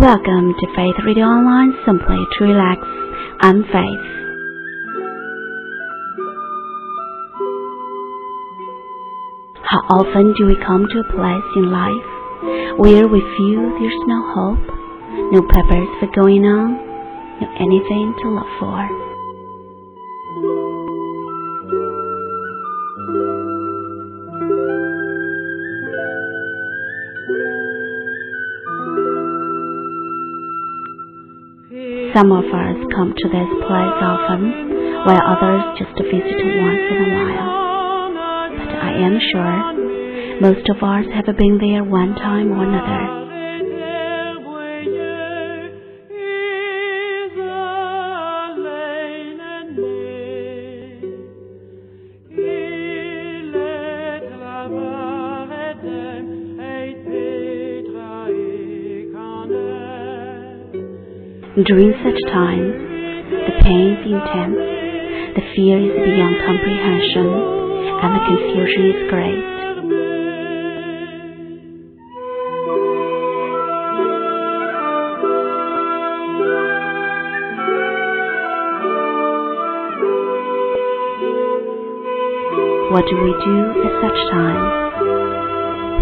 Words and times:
Welcome 0.00 0.54
to 0.58 0.66
Faith 0.74 0.96
Radio 1.04 1.26
Online, 1.26 1.74
simply 1.84 2.16
to 2.38 2.44
relax. 2.44 2.80
I'm 3.40 3.62
Faith. 3.64 4.06
How 9.62 9.80
often 10.00 10.32
do 10.38 10.46
we 10.46 10.56
come 10.56 10.86
to 10.88 11.00
a 11.00 11.04
place 11.12 11.44
in 11.54 11.70
life 11.70 12.06
where 12.80 13.06
we 13.08 13.20
feel 13.20 13.60
there's 13.76 14.02
no 14.06 14.22
hope, 14.32 14.64
no 15.32 15.42
purpose 15.42 15.90
for 16.00 16.06
going 16.16 16.46
on, 16.46 16.78
no 17.42 17.50
anything 17.60 18.14
to 18.22 18.28
look 18.30 18.48
for? 18.58 18.88
Some 32.14 32.32
of 32.32 32.44
us 32.44 32.76
come 32.96 33.14
to 33.16 33.28
this 33.28 33.50
place 33.66 33.98
often, 34.02 34.42
while 35.06 35.22
others 35.30 35.78
just 35.78 35.94
visit 35.94 36.42
once 36.58 36.84
in 36.90 36.98
a 36.98 37.10
while. 37.14 38.50
But 38.58 38.74
I 38.74 38.92
am 38.98 39.20
sure 39.30 40.40
most 40.40 40.68
of 40.70 40.82
us 40.82 41.06
have 41.14 41.36
been 41.36 41.58
there 41.58 41.84
one 41.84 42.16
time 42.16 42.50
or 42.50 42.64
another. 42.64 43.19
During 61.50 61.90
such 62.04 62.32
times, 62.32 62.78
the 63.28 63.58
pain 63.64 63.98
is 63.98 64.06
intense, 64.06 64.54
the 65.34 65.42
fear 65.50 65.82
is 65.82 65.90
beyond 65.98 66.36
comprehension, 66.46 67.26
and 67.26 68.14
the 68.14 68.22
confusion 68.22 68.86
is 68.86 69.10
great. 69.10 69.50
What 82.92 83.04
do 83.10 83.16
we 83.18 83.34
do 83.42 83.56
at 83.82 83.94
such 84.06 84.20
times? 84.30 84.70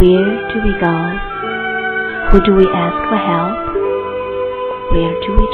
Where 0.03 0.29
do 0.53 0.61
we 0.61 0.73
go? 0.79 0.97
Who 2.33 2.41
do 2.45 2.55
we 2.55 2.69
ask 2.69 3.09
for 3.09 3.17
help? 3.17 3.78
Where 4.91 5.21
do 5.21 5.37
we 5.37 5.47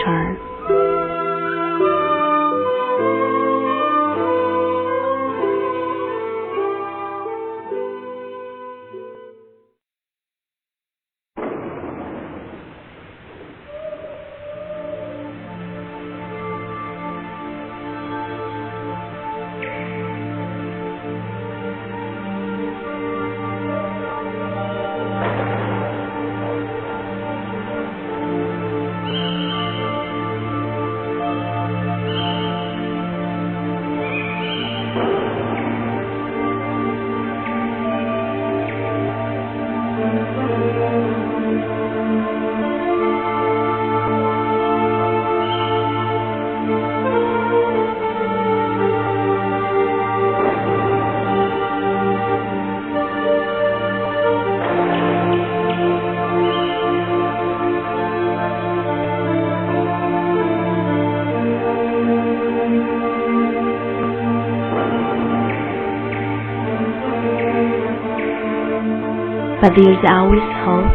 But 69.65 69.73
there's 69.81 70.05
always 70.05 70.45
hope, 70.61 70.93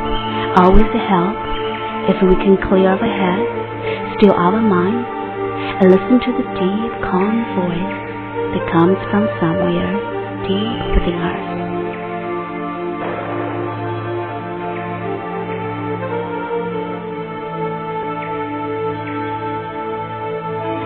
always 0.61 0.85
help, 1.09 1.33
if 2.05 2.21
we 2.21 2.37
can 2.37 2.53
clear 2.69 2.93
our 2.93 3.01
head, 3.01 3.41
still 4.21 4.33
our 4.37 4.61
mind, 4.61 5.09
and 5.81 5.89
listen 5.89 6.21
to 6.21 6.31
the 6.37 6.45
deep, 6.53 6.91
calm 7.01 7.33
voice 7.57 7.97
that 8.53 8.69
comes 8.69 9.01
from 9.09 9.25
somewhere 9.41 9.89
deep 10.45 10.85
within 10.93 11.17
us. 11.17 11.45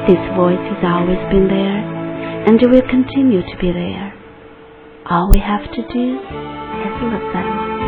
This 0.07 0.23
voice 0.39 0.63
has 0.71 0.83
always 0.87 1.19
been 1.27 1.49
there 1.51 1.83
and 2.47 2.61
it 2.61 2.69
will 2.69 2.87
continue 2.87 3.41
to 3.41 3.57
be 3.59 3.73
there. 3.73 4.22
All 5.09 5.29
we 5.33 5.39
have 5.39 5.63
to 5.63 5.81
do 5.81 6.15
is 6.15 6.95
listen. 7.03 7.82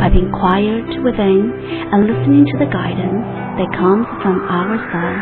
By 0.00 0.08
being 0.08 0.32
quiet 0.32 0.88
within 1.04 1.52
and 1.92 2.08
listening 2.08 2.48
to 2.48 2.56
the 2.56 2.72
guidance 2.72 3.20
that 3.60 3.68
comes 3.76 4.08
from 4.24 4.40
our 4.48 4.80
soul, 4.88 5.16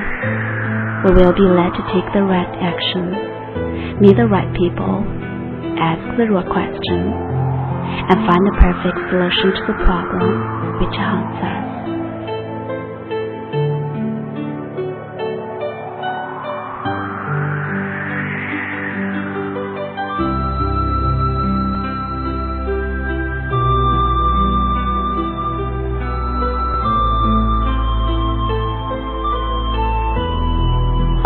we 1.03 1.11
will 1.19 1.35
be 1.35 1.51
led 1.51 1.75
to 1.75 1.83
take 1.91 2.07
the 2.15 2.23
right 2.23 2.55
action, 2.63 3.11
meet 3.99 4.15
the 4.15 4.31
right 4.31 4.47
people, 4.55 5.03
ask 5.83 5.99
the 6.15 6.31
right 6.31 6.47
questions, 6.47 7.11
and 8.07 8.23
find 8.23 8.43
the 8.47 8.57
perfect 8.63 8.99
solution 9.11 9.49
to 9.59 9.63
the 9.67 9.79
problem 9.83 10.31
which 10.79 10.95
haunts 10.95 11.43
us. 11.43 11.78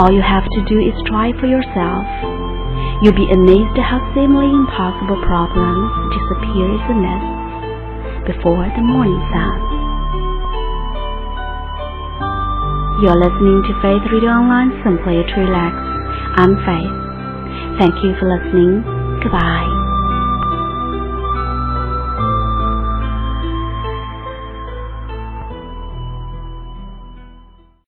All 0.02 0.10
you 0.10 0.18
have 0.18 0.42
to 0.42 0.60
do 0.66 0.82
is 0.82 0.98
try 1.06 1.30
for 1.38 1.46
yourself. 1.46 2.02
You'll 3.06 3.14
be 3.14 3.30
amazed 3.30 3.78
at 3.78 3.86
how 3.86 4.02
seemingly 4.10 4.50
impossible 4.50 5.14
problems 5.22 6.10
disappear 6.10 6.66
as 6.74 6.84
a 6.90 6.96
mist 6.98 8.34
before 8.34 8.66
the 8.66 8.82
morning 8.82 9.22
sun. 9.30 9.58
You're 12.98 13.14
listening 13.14 13.62
to 13.62 13.72
Faith 13.78 14.02
Radio 14.10 14.30
Online 14.42 14.74
simply 14.82 15.22
to 15.22 15.34
relax. 15.38 15.78
I'm 16.34 16.58
Faith. 16.66 16.98
Thank 17.78 17.94
you 18.02 18.18
for 18.18 18.26
listening. 18.26 18.82
Goodbye. 19.22 19.81